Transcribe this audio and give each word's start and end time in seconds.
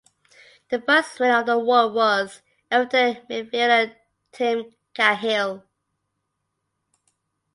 The 0.69 0.81
first 0.81 1.19
winner 1.19 1.41
of 1.41 1.45
the 1.45 1.51
award 1.51 1.93
was 1.93 2.41
Everton 2.71 3.17
midfielder 3.29 3.95
Tim 4.31 4.73
Cahill. 4.95 5.63